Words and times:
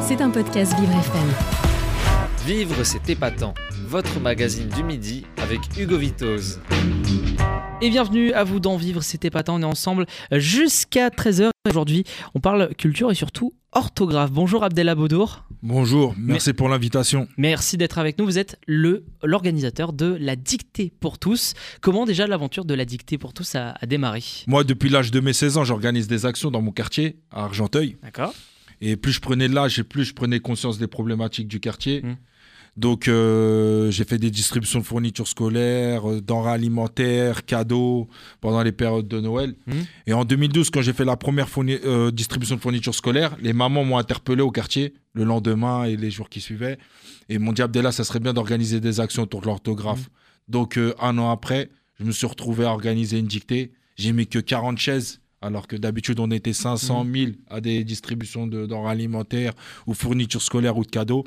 C'est 0.00 0.22
un 0.22 0.30
podcast 0.30 0.74
Vivre 0.80 0.92
FM. 0.92 1.28
Vivre, 2.46 2.82
c'est 2.82 3.10
épatant. 3.10 3.52
Votre 3.84 4.20
magazine 4.20 4.68
du 4.70 4.82
midi 4.82 5.26
avec 5.36 5.60
Hugo 5.76 5.98
Vitoz. 5.98 6.60
Et 7.82 7.90
bienvenue 7.90 8.32
à 8.32 8.44
vous 8.44 8.58
dans 8.58 8.78
Vivre, 8.78 9.02
c'est 9.02 9.26
épatant. 9.26 9.56
On 9.56 9.60
est 9.60 9.64
ensemble 9.64 10.06
jusqu'à 10.32 11.10
13h. 11.10 11.50
Aujourd'hui, 11.68 12.04
on 12.34 12.40
parle 12.40 12.74
culture 12.76 13.10
et 13.10 13.14
surtout 13.14 13.52
orthographe. 13.72 14.32
Bonjour 14.32 14.64
Abdella 14.64 14.94
Baudour. 14.94 15.44
Bonjour, 15.62 16.14
merci 16.16 16.54
pour 16.54 16.70
l'invitation. 16.70 17.28
Merci 17.36 17.76
d'être 17.76 17.98
avec 17.98 18.18
nous. 18.18 18.24
Vous 18.24 18.38
êtes 18.38 18.58
le 18.66 19.04
l'organisateur 19.22 19.92
de 19.92 20.16
la 20.18 20.36
dictée 20.36 20.90
pour 21.00 21.18
tous. 21.18 21.52
Comment 21.82 22.06
déjà 22.06 22.26
l'aventure 22.26 22.64
de 22.64 22.72
la 22.72 22.86
dictée 22.86 23.18
pour 23.18 23.34
tous 23.34 23.56
a, 23.56 23.74
a 23.78 23.86
démarré? 23.86 24.22
Moi, 24.46 24.64
depuis 24.64 24.88
l'âge 24.88 25.10
de 25.10 25.20
mes 25.20 25.34
16 25.34 25.58
ans, 25.58 25.64
j'organise 25.64 26.08
des 26.08 26.24
actions 26.24 26.50
dans 26.50 26.62
mon 26.62 26.72
quartier, 26.72 27.18
à 27.30 27.44
Argenteuil. 27.44 27.98
D'accord. 28.02 28.32
Et 28.80 28.96
plus 28.96 29.12
je 29.12 29.20
prenais 29.20 29.48
de 29.48 29.54
l'âge 29.54 29.78
et 29.78 29.84
plus 29.84 30.04
je 30.04 30.14
prenais 30.14 30.40
conscience 30.40 30.78
des 30.78 30.86
problématiques 30.86 31.48
du 31.48 31.60
quartier. 31.60 32.02
Mm. 32.02 32.16
Donc, 32.76 33.08
euh, 33.08 33.90
j'ai 33.90 34.04
fait 34.04 34.18
des 34.18 34.30
distributions 34.30 34.78
de 34.78 34.84
fournitures 34.84 35.26
scolaires, 35.26 36.08
euh, 36.08 36.20
denrées 36.20 36.52
alimentaires, 36.52 37.44
cadeaux 37.44 38.08
pendant 38.40 38.62
les 38.62 38.70
périodes 38.70 39.08
de 39.08 39.20
Noël. 39.20 39.56
Mm. 39.66 39.72
Et 40.06 40.12
en 40.12 40.24
2012, 40.24 40.70
quand 40.70 40.80
j'ai 40.80 40.92
fait 40.92 41.04
la 41.04 41.16
première 41.16 41.48
euh, 41.58 42.12
distribution 42.12 42.54
de 42.54 42.60
fournitures 42.60 42.94
scolaires, 42.94 43.36
les 43.42 43.52
mamans 43.52 43.82
m'ont 43.82 43.98
interpellé 43.98 44.42
au 44.42 44.52
quartier 44.52 44.94
le 45.12 45.24
lendemain 45.24 45.84
et 45.84 45.96
les 45.96 46.12
jours 46.12 46.28
qui 46.28 46.40
suivaient. 46.40 46.78
Et 47.28 47.38
m'ont 47.38 47.52
dit, 47.52 47.62
Abdella, 47.62 47.90
ça 47.90 48.04
serait 48.04 48.20
bien 48.20 48.32
d'organiser 48.32 48.78
des 48.78 49.00
actions 49.00 49.24
autour 49.24 49.40
de 49.40 49.46
l'orthographe. 49.46 50.08
Donc, 50.46 50.78
euh, 50.78 50.94
un 51.00 51.18
an 51.18 51.30
après, 51.30 51.70
je 51.98 52.04
me 52.04 52.12
suis 52.12 52.28
retrouvé 52.28 52.64
à 52.64 52.70
organiser 52.70 53.18
une 53.18 53.26
dictée. 53.26 53.72
J'ai 53.96 54.12
mis 54.12 54.28
que 54.28 54.38
40 54.38 54.78
chaises. 54.78 55.20
Alors 55.40 55.66
que 55.68 55.76
d'habitude, 55.76 56.18
on 56.20 56.30
était 56.32 56.52
500 56.52 57.06
000 57.14 57.32
à 57.48 57.60
des 57.60 57.84
distributions 57.84 58.46
de 58.46 58.66
denrées 58.66 58.90
alimentaires 58.90 59.52
ou 59.86 59.94
fournitures 59.94 60.42
scolaires 60.42 60.76
ou 60.76 60.82
de 60.84 60.90
cadeaux. 60.90 61.24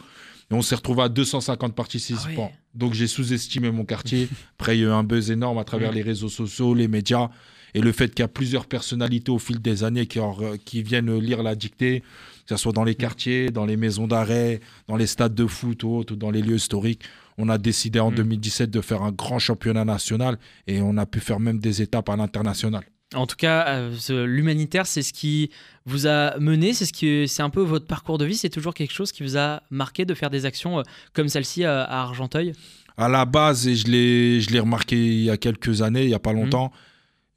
Et 0.50 0.54
on 0.54 0.62
s'est 0.62 0.76
retrouvé 0.76 1.04
à 1.04 1.10
250 1.10 1.74
participants. 1.74 2.52
Ah. 2.54 2.58
Donc 2.76 2.94
j'ai 2.94 3.08
sous-estimé 3.08 3.72
mon 3.72 3.86
quartier. 3.86 4.28
Après, 4.60 4.78
il 4.78 4.82
y 4.82 4.84
a 4.84 4.88
eu 4.88 4.92
un 4.92 5.04
buzz 5.04 5.32
énorme 5.32 5.58
à 5.60 5.64
travers 5.64 5.92
Mm. 5.92 5.96
les 5.96 6.02
réseaux 6.02 6.28
sociaux, 6.30 6.74
les 6.74 6.90
médias. 6.90 7.30
Et 7.74 7.80
le 7.80 7.94
fait 7.94 8.10
qu'il 8.10 8.20
y 8.20 8.24
a 8.24 8.28
plusieurs 8.28 8.66
personnalités 8.66 9.32
au 9.32 9.40
fil 9.40 9.62
des 9.62 9.86
années 9.86 10.06
qui, 10.06 10.20
en- 10.20 10.36
qui 10.66 10.84
viennent 10.84 11.18
lire 11.20 11.42
la 11.42 11.56
dictée, 11.56 12.02
que 12.02 12.50
ce 12.50 12.58
soit 12.58 12.74
dans 12.74 12.84
les 12.84 12.96
quartiers, 12.96 13.50
dans 13.50 13.66
les 13.66 13.78
maisons 13.78 14.08
d'arrêt, 14.08 14.60
dans 14.90 14.98
les 14.98 15.08
stades 15.08 15.34
de 15.36 15.48
foot 15.48 15.84
ou 15.86 15.96
autres, 15.96 16.14
ou 16.14 16.18
dans 16.18 16.32
les 16.32 16.42
lieux 16.42 16.58
historiques, 16.58 17.04
on 17.38 17.48
a 17.48 17.58
décidé 17.58 18.02
en 18.02 18.12
Mm. 18.12 18.16
2017 18.16 18.70
de 18.72 18.82
faire 18.82 19.04
un 19.04 19.14
grand 19.14 19.40
championnat 19.40 19.86
national 19.86 20.38
et 20.68 20.82
on 20.82 20.98
a 20.98 21.06
pu 21.06 21.22
faire 21.22 21.40
même 21.40 21.60
des 21.60 21.82
étapes 21.82 22.10
à 22.10 22.18
l'international. 22.18 22.84
En 23.14 23.28
tout 23.28 23.36
cas, 23.36 23.68
euh, 23.68 24.26
l'humanitaire, 24.26 24.88
c'est 24.88 25.02
ce 25.02 25.12
qui 25.12 25.50
vous 25.86 26.08
a 26.08 26.38
mené, 26.40 26.74
c'est 26.74 26.86
ce 26.86 26.94
qui, 26.94 27.28
c'est 27.28 27.42
un 27.44 27.50
peu 27.50 27.62
votre 27.62 27.86
parcours 27.86 28.18
de 28.18 28.24
vie. 28.26 28.38
C'est 28.38 28.50
toujours 28.50 28.74
quelque 28.74 28.94
chose 28.94 29.12
qui 29.12 29.22
vous 29.24 29.38
a 29.38 29.64
marqué 29.70 30.06
de 30.06 30.14
faire 30.14 30.30
des 30.30 30.46
actions 30.46 30.80
euh, 30.80 30.84
comme 31.14 31.28
celle-ci 31.28 31.66
à, 31.66 31.84
à 31.84 32.02
Argenteuil? 32.04 32.54
À 32.98 33.10
la 33.10 33.26
base, 33.26 33.68
et 33.68 33.76
je 33.76 33.88
l'ai, 33.88 34.40
je 34.40 34.50
l'ai 34.52 34.60
remarqué 34.60 34.96
il 34.96 35.24
y 35.24 35.30
a 35.30 35.36
quelques 35.38 35.82
années, 35.82 36.04
il 36.04 36.08
n'y 36.08 36.14
a 36.14 36.20
pas 36.20 36.34
longtemps, 36.34 36.72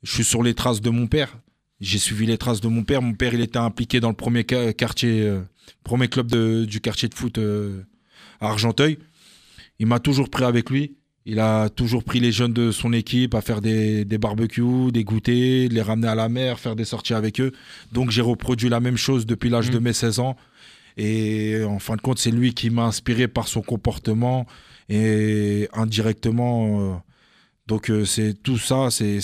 je 0.02 0.12
suis 0.12 0.24
sur 0.24 0.42
les 0.42 0.54
traces 0.54 0.80
de 0.80 0.90
mon 0.90 1.06
père. 1.06 1.36
J'ai 1.80 1.98
suivi 1.98 2.24
les 2.26 2.38
traces 2.38 2.60
de 2.60 2.68
mon 2.68 2.84
père. 2.84 3.02
Mon 3.02 3.14
père, 3.14 3.34
il 3.34 3.40
était 3.40 3.58
impliqué 3.58 3.98
dans 3.98 4.10
le 4.10 4.14
premier 4.14 4.44
quartier, 4.44 5.22
euh, 5.22 5.40
premier 5.82 6.06
club 6.08 6.28
de- 6.30 6.64
du 6.66 6.80
quartier 6.80 7.08
de 7.08 7.14
foot 7.14 7.36
euh, 7.38 7.82
à 8.40 8.48
Argenteuil. 8.48 8.98
Il 9.80 9.86
m'a 9.86 9.98
toujours 9.98 10.30
pris 10.30 10.44
avec 10.44 10.70
lui. 10.70 10.96
Il 11.26 11.40
a 11.40 11.70
toujours 11.70 12.04
pris 12.04 12.20
les 12.20 12.32
jeunes 12.32 12.52
de 12.52 12.70
son 12.70 12.92
équipe 12.92 13.34
à 13.34 13.40
faire 13.40 13.62
des, 13.62 14.04
des 14.04 14.18
barbecues, 14.18 14.92
des 14.92 15.04
goûters, 15.04 15.68
les 15.70 15.80
ramener 15.82 16.08
à 16.08 16.14
la 16.14 16.28
mer, 16.28 16.58
faire 16.60 16.76
des 16.76 16.84
sorties 16.84 17.14
avec 17.14 17.40
eux. 17.40 17.52
Donc 17.92 18.10
j'ai 18.10 18.20
reproduit 18.20 18.68
la 18.68 18.80
même 18.80 18.98
chose 18.98 19.24
depuis 19.24 19.48
l'âge 19.48 19.70
de 19.70 19.78
mes 19.78 19.94
16 19.94 20.18
ans. 20.18 20.36
Et 20.98 21.62
en 21.66 21.78
fin 21.78 21.96
de 21.96 22.02
compte, 22.02 22.18
c'est 22.18 22.30
lui 22.30 22.52
qui 22.54 22.68
m'a 22.70 22.84
inspiré 22.84 23.26
par 23.26 23.48
son 23.48 23.62
comportement 23.62 24.46
et 24.90 25.68
indirectement. 25.72 26.92
euh, 26.92 26.94
donc 27.66 27.90
euh, 27.90 28.04
c'est 28.04 28.34
tout 28.42 28.58
ça, 28.58 28.90
c'est 28.90 29.18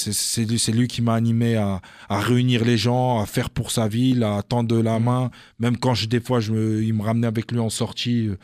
lui, 0.72 0.88
qui 0.88 1.02
m'a 1.02 1.14
animé 1.14 1.56
à, 1.56 1.82
à 2.08 2.20
réunir 2.20 2.64
les 2.64 2.78
gens, 2.78 3.20
à 3.20 3.26
faire 3.26 3.50
pour 3.50 3.70
sa 3.70 3.86
ville, 3.88 4.24
à 4.24 4.42
tendre 4.42 4.80
la 4.82 4.98
main. 4.98 5.30
Même 5.58 5.76
quand 5.76 5.94
je, 5.94 6.06
des 6.06 6.20
fois 6.20 6.40
je 6.40 6.52
me- 6.52 6.82
il 6.82 6.94
me 6.94 7.02
ramenait 7.02 7.26
avec 7.26 7.52
lui 7.52 7.60
en 7.60 7.68
sortie, 7.70 8.28
euh, 8.28 8.36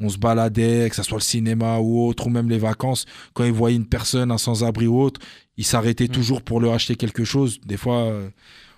on 0.00 0.08
se 0.08 0.18
baladait, 0.18 0.88
que 0.90 0.96
ce 0.96 1.02
soit 1.02 1.18
le 1.18 1.22
cinéma 1.22 1.78
ou 1.78 2.06
autre, 2.06 2.26
ou 2.26 2.30
même 2.30 2.48
les 2.50 2.58
vacances. 2.58 3.06
Quand 3.34 3.44
il 3.44 3.52
voyait 3.52 3.76
une 3.76 3.86
personne, 3.86 4.30
un 4.30 4.38
sans-abri 4.38 4.86
ou 4.86 5.00
autre, 5.00 5.20
il 5.56 5.64
s'arrêtait 5.64 6.08
toujours 6.08 6.42
pour 6.42 6.60
leur 6.60 6.74
acheter 6.74 6.96
quelque 6.96 7.24
chose. 7.24 7.58
Des 7.64 7.76
fois, 7.78 8.02
euh, 8.04 8.28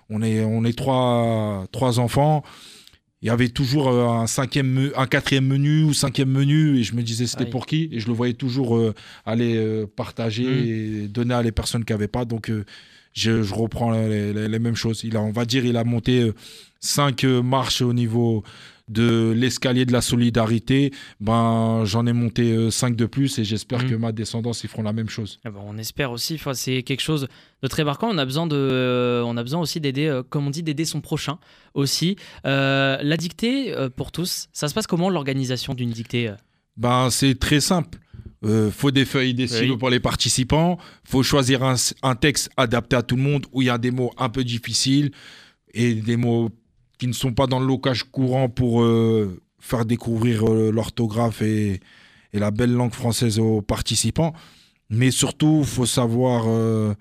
on 0.09 0.21
est, 0.21 0.43
on 0.43 0.63
est 0.65 0.77
trois, 0.77 1.67
trois 1.71 1.99
enfants. 1.99 2.41
Il 3.21 3.27
y 3.27 3.29
avait 3.31 3.49
toujours 3.49 3.89
euh, 3.89 4.07
un 4.07 4.27
cinquième, 4.27 4.67
me- 4.71 4.97
un 4.97 5.05
quatrième 5.05 5.45
menu 5.45 5.83
ou 5.83 5.93
cinquième 5.93 6.29
menu, 6.29 6.77
et 6.79 6.83
je 6.83 6.95
me 6.95 7.03
disais 7.03 7.27
c'était 7.27 7.43
Oui. 7.43 7.49
pour 7.49 7.65
qui, 7.65 7.89
et 7.91 7.99
je 7.99 8.07
le 8.07 8.13
voyais 8.13 8.33
toujours 8.33 8.77
euh, 8.77 8.93
aller 9.25 9.57
euh, 9.57 9.85
partager 9.93 10.45
Mm. 10.45 11.03
et 11.03 11.07
donner 11.09 11.33
à 11.33 11.41
les 11.43 11.51
personnes 11.51 11.83
qui 11.83 11.91
n'avaient 11.91 12.07
pas. 12.07 12.23
Donc 12.23 12.49
euh, 12.49 12.63
je, 13.11 13.43
je 13.43 13.53
reprends 13.53 13.91
les, 13.91 14.31
les- 14.31 14.47
les 14.47 14.59
mêmes 14.59 14.75
choses. 14.77 15.01
Il 15.03 15.17
a, 15.17 15.21
on 15.21 15.31
va 15.33 15.43
dire, 15.43 15.65
il 15.65 15.75
a 15.75 15.83
monté 15.83 16.31
cinq 16.79 17.25
marches 17.25 17.81
au 17.81 17.91
niveau 17.91 18.43
de 18.89 19.31
l'escalier 19.35 19.85
de 19.85 19.93
la 19.93 20.01
solidarité. 20.01 20.91
Ben 21.19 21.85
j'en 21.85 22.05
ai 22.07 22.13
monté 22.13 22.51
euh, 22.51 22.69
cinq 22.71 22.95
de 22.95 23.05
plus, 23.05 23.39
et 23.39 23.43
j'espère 23.43 23.83
Mm. 23.85 23.89
que 23.89 23.95
ma 23.95 24.11
descendance 24.11 24.63
ils 24.63 24.69
feront 24.69 24.83
la 24.83 24.93
même 24.93 25.09
chose. 25.09 25.39
Ah 25.45 25.51
bon, 25.51 25.61
on 25.65 25.77
espère 25.77 26.11
aussi. 26.11 26.35
Enfin, 26.35 26.53
c'est 26.53 26.83
quelque 26.83 27.01
chose 27.01 27.27
de 27.63 27.67
très 27.67 27.83
marquant. 27.83 28.09
On 28.11 28.17
a 28.17 28.25
besoin 28.25 28.47
de, 28.47 28.55
euh, 28.55 29.23
on 29.25 29.37
a 29.37 29.43
besoin 29.43 29.61
aussi 29.61 29.79
d'aider, 29.79 30.07
euh, 30.07 30.23
comme 30.27 30.47
on 30.47 30.49
dit, 30.49 30.63
d'aider 30.63 30.85
son 30.85 31.01
prochain 31.01 31.37
aussi. 31.73 32.15
Euh, 32.45 32.97
la 33.01 33.15
dictée 33.17 33.73
euh, 33.73 33.89
pour 33.89 34.11
tous, 34.11 34.49
ça 34.53 34.67
se 34.67 34.73
passe 34.73 34.87
comment 34.87 35.09
l'organisation 35.09 35.73
d'une 35.75 35.91
dictée 35.91 36.27
euh? 36.29 36.35
Ben, 36.77 37.09
c'est 37.09 37.37
très 37.39 37.59
simple. 37.59 37.99
Euh, 38.45 38.71
faut 38.71 38.89
des 38.91 39.03
feuilles, 39.05 39.33
des 39.33 39.47
stylos 39.47 39.73
Oui. 39.73 39.77
pour 39.79 39.89
les 39.89 39.99
participants. 39.99 40.77
faut 41.03 41.23
choisir 41.23 41.61
un, 41.63 41.75
un 42.03 42.15
texte 42.15 42.49
adapté 42.55 42.95
à 42.95 43.01
tout 43.03 43.17
le 43.17 43.21
monde 43.21 43.45
où 43.51 43.61
il 43.61 43.65
y 43.65 43.69
a 43.69 43.77
des 43.77 43.91
mots 43.91 44.11
un 44.17 44.29
peu 44.29 44.43
difficiles 44.45 45.11
et 45.73 45.93
des 45.93 46.15
mots 46.15 46.49
qui 46.99 47.07
ne 47.07 47.13
sont 47.13 47.33
pas 47.33 47.47
dans 47.47 47.59
le 47.59 47.65
locage 47.65 48.03
courant 48.03 48.49
pour 48.49 48.83
euh, 48.83 49.41
faire 49.59 49.85
découvrir 49.85 50.47
euh, 50.47 50.69
l'orthographe 50.71 51.41
et, 51.41 51.79
et 52.33 52.39
la 52.39 52.51
belle 52.51 52.73
langue 52.73 52.93
française 52.93 53.39
aux 53.39 53.61
participants. 53.61 54.33
Mais 54.89 55.09
surtout, 55.09 55.63
faut 55.63 55.85
savoir 55.85 56.43
euh, 56.47 56.93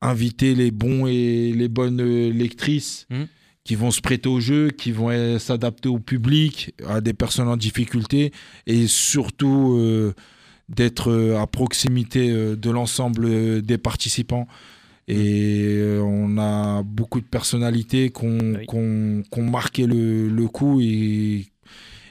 inviter 0.00 0.54
les 0.54 0.70
bons 0.70 1.06
et 1.06 1.52
les 1.52 1.68
bonnes 1.68 2.02
lectrices 2.30 3.06
Mhm. 3.10 3.26
qui 3.64 3.74
vont 3.76 3.90
se 3.90 4.00
prêter 4.00 4.28
au 4.28 4.40
jeu, 4.40 4.70
qui 4.70 4.90
vont 4.92 5.38
s'adapter 5.38 5.88
au 5.88 5.98
public, 6.00 6.74
à 6.88 7.00
des 7.00 7.12
personnes 7.12 7.48
en 7.48 7.56
difficulté, 7.56 8.32
et 8.66 8.86
surtout 8.88 9.78
d'être 10.68 11.36
à 11.38 11.46
proximité 11.46 12.28
de 12.56 12.70
l'ensemble 12.70 13.62
des 13.62 13.78
participants. 13.78 14.48
Et 15.08 15.74
euh, 15.78 16.00
on 16.00 16.38
a 16.38 16.82
beaucoup 16.84 17.20
de 17.20 17.26
personnalités 17.26 18.10
qui 18.10 18.24
ont, 18.24 18.38
Oui. 18.72 19.42
marqué 19.42 19.86
le, 19.86 20.28
le 20.28 20.46
coup 20.48 20.80
et, 20.80 21.46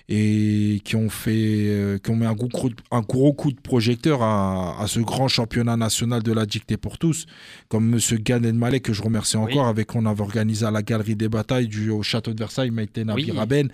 et 0.09 0.81
qui 0.83 0.97
ont 0.97 1.09
fait, 1.09 1.31
euh, 1.69 1.97
qui 1.99 2.11
ont 2.11 2.17
mis 2.17 2.25
un 2.25 2.33
gros, 2.33 2.49
coup 2.49 2.67
de- 2.69 2.75
un 2.91 2.99
gros 2.99 3.31
coup 3.31 3.51
de 3.53 3.59
projecteur 3.61 4.21
à, 4.23 4.81
à 4.81 4.87
ce 4.87 4.99
grand 4.99 5.29
championnat 5.29 5.77
national 5.77 6.21
de 6.21 6.33
la 6.33 6.45
dictée 6.45 6.75
pour 6.75 6.97
tous, 6.97 7.25
comme 7.69 7.87
Monsieur 7.89 8.17
Gad 8.17 8.43
Malek 8.53 8.83
que 8.83 8.93
je 8.93 9.01
remercie 9.01 9.37
Oui. 9.37 9.43
encore, 9.53 9.67
avec 9.67 9.87
qu'on 9.87 10.05
avait 10.05 10.21
organisé 10.21 10.65
à 10.65 10.71
la 10.71 10.81
Galerie 10.81 11.15
des 11.15 11.29
Batailles 11.29 11.69
du, 11.69 11.89
au 11.91 12.03
château 12.03 12.33
de 12.33 12.39
Versailles, 12.39 12.71
Maïté 12.71 13.05
Oui. 13.15 13.31
Raben. 13.31 13.69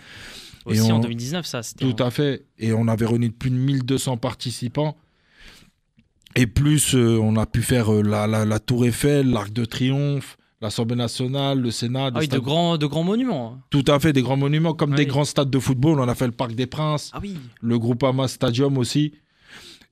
Et 0.67 0.71
aussi 0.79 0.91
en 0.91 0.97
on- 0.97 0.99
2019, 0.99 1.45
ça. 1.45 1.61
Tout 1.79 1.95
à 1.97 2.11
fait. 2.11 2.43
Et 2.59 2.71
on 2.73 2.87
avait 2.87 3.05
réuni 3.07 3.29
plus 3.31 3.49
de 3.49 3.55
1200 3.55 4.17
participants. 4.17 4.95
Et 6.39 6.45
plus, 6.47 6.93
euh, 6.95 7.17
on 7.21 7.35
a 7.35 7.45
pu 7.45 7.61
faire 7.61 7.91
euh, 7.91 8.01
la, 8.03 8.27
la- 8.27 8.45
la 8.45 8.59
Tour 8.59 8.85
Eiffel, 8.85 9.29
l'Arc 9.31 9.51
de 9.51 9.65
Triomphe, 9.65 10.37
l'Assemblée 10.61 10.95
nationale, 10.95 11.59
le 11.59 11.71
Sénat. 11.71 12.11
Ah 12.13 12.19
oui, 12.19 12.27
de 12.27 12.37
grands, 12.39 12.77
de 12.77 12.85
grands 12.85 13.03
monuments. 13.03 13.57
Tout 13.71 13.83
à 13.87 13.99
fait, 13.99 14.13
des 14.13 14.21
grands 14.21 14.37
monuments, 14.37 14.73
comme 14.73 14.93
Ah 14.93 14.97
des 14.97 15.07
grands 15.07 15.25
stades 15.25 15.49
de 15.49 15.59
football. 15.59 15.99
On 15.99 16.07
a 16.07 16.13
fait 16.15 16.27
le 16.27 16.31
Parc 16.31 16.53
des 16.53 16.67
Princes, 16.67 17.09
Ah 17.13 17.19
oui. 17.21 17.35
le 17.61 17.79
Groupama 17.79 18.27
Stadium 18.27 18.77
aussi. 18.77 19.13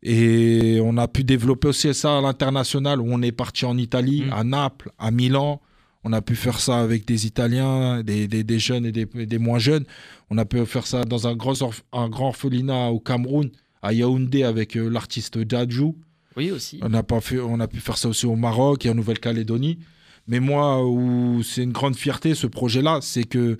Et 0.03 0.79
on 0.83 0.97
a 0.97 1.07
pu 1.07 1.23
développer 1.23 1.69
aussi 1.69 1.91
ça 1.95 2.19
à 2.19 2.21
l'international, 2.21 3.01
où 3.01 3.05
on 3.09 3.21
est 3.23 3.31
parti 3.31 3.65
en 3.65 3.77
Italie, 3.77 4.21
Mm. 4.27 4.33
à 4.33 4.43
Naples, 4.43 4.91
à 4.99 5.09
Milan. 5.09 5.61
On 6.03 6.13
a 6.13 6.21
pu 6.21 6.35
faire 6.35 6.59
ça 6.59 6.79
avec 6.79 7.07
des 7.07 7.25
Italiens, 7.25 8.03
des, 8.03 8.27
des- 8.27 8.43
des 8.43 8.59
jeunes 8.59 8.85
et 8.85 8.91
des, 8.91 9.05
des 9.05 9.39
moins 9.39 9.57
jeunes. 9.57 9.85
On 10.29 10.37
a 10.37 10.45
pu 10.45 10.63
faire 10.67 10.85
ça 10.85 11.03
dans 11.05 11.27
un 11.27 11.35
grand, 11.35 11.53
un 11.91 12.09
grand 12.09 12.27
orphelinat 12.27 12.89
au 12.91 12.99
Cameroun, 12.99 13.49
à 13.81 13.93
Yaoundé, 13.93 14.43
avec 14.43 14.77
euh, 14.77 14.87
l'artiste 14.89 15.39
Djadjou. 15.49 15.95
Oui, 16.37 16.51
aussi. 16.51 16.79
On 16.81 16.93
a, 16.93 17.03
pas 17.03 17.21
fait, 17.21 17.39
on 17.39 17.59
a 17.59 17.67
pu 17.67 17.79
faire 17.79 17.97
ça 17.97 18.09
aussi 18.09 18.25
au 18.25 18.35
Maroc 18.35 18.85
et 18.85 18.89
en 18.89 18.95
Nouvelle-Calédonie. 18.95 19.79
Mais 20.27 20.39
moi, 20.39 20.85
où 20.85 21.43
c'est 21.43 21.63
une 21.63 21.71
grande 21.71 21.95
fierté, 21.95 22.35
ce 22.35 22.47
projet-là, 22.47 22.99
c'est 23.01 23.25
que 23.25 23.57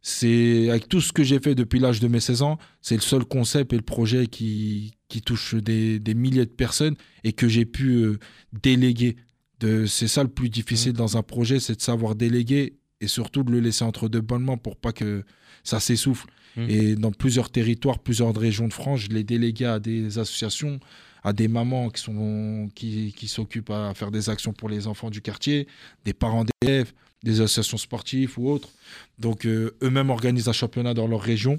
c'est 0.00 0.70
avec 0.70 0.88
tout 0.88 1.00
ce 1.00 1.12
que 1.12 1.24
j'ai 1.24 1.40
fait 1.40 1.54
depuis 1.54 1.78
l'âge 1.78 2.00
de 2.00 2.08
mes 2.08 2.20
16 2.20 2.42
ans, 2.42 2.58
c'est 2.80 2.94
le 2.94 3.00
seul 3.00 3.24
concept 3.24 3.72
et 3.72 3.76
le 3.76 3.82
projet 3.82 4.28
qui, 4.28 4.94
qui 5.08 5.20
touche 5.20 5.54
des, 5.56 5.98
des 5.98 6.14
milliers 6.14 6.46
de 6.46 6.50
personnes 6.50 6.94
et 7.24 7.32
que 7.32 7.48
j'ai 7.48 7.64
pu 7.64 7.88
euh, 7.96 8.18
déléguer. 8.62 9.16
De, 9.58 9.84
c'est 9.86 10.06
ça 10.06 10.22
le 10.22 10.28
plus 10.28 10.48
difficile 10.48 10.92
dans 10.92 11.16
un 11.16 11.22
projet, 11.22 11.60
c'est 11.60 11.76
de 11.76 11.82
savoir 11.82 12.14
déléguer 12.14 12.76
et 13.00 13.08
surtout 13.08 13.42
de 13.42 13.50
le 13.50 13.60
laisser 13.60 13.84
entre 13.84 14.08
deux 14.08 14.20
bonnes 14.20 14.44
mains 14.44 14.56
pour 14.56 14.76
pas 14.76 14.92
que 14.92 15.24
ça 15.64 15.80
s'essouffle. 15.80 16.28
Mhm. 16.56 16.70
Et 16.70 16.94
dans 16.94 17.12
plusieurs 17.12 17.50
territoires, 17.50 17.98
plusieurs 17.98 18.34
régions 18.34 18.68
de 18.68 18.72
France, 18.72 19.00
je 19.00 19.08
l'ai 19.08 19.24
délégué 19.24 19.64
à 19.66 19.80
des 19.80 20.18
associations, 20.18 20.78
à 21.24 21.32
des 21.32 21.48
mamans 21.48 21.90
qui 21.90 22.02
sont 22.02 22.68
qui, 22.74 23.12
qui 23.16 23.28
s'occupent 23.28 23.70
à 23.70 23.94
faire 23.94 24.10
des 24.10 24.30
actions 24.30 24.52
pour 24.52 24.68
les 24.68 24.86
enfants 24.86 25.10
du 25.10 25.20
quartier, 25.20 25.66
des 26.04 26.12
parents 26.12 26.44
d'élèves, 26.44 26.92
des 27.22 27.40
associations 27.40 27.78
sportives 27.78 28.38
ou 28.38 28.50
autres. 28.50 28.68
Donc 29.18 29.46
euh, 29.46 29.76
eux-mêmes 29.82 30.10
organisent 30.10 30.48
un 30.48 30.52
championnat 30.52 30.94
dans 30.94 31.08
leur 31.08 31.20
région. 31.20 31.58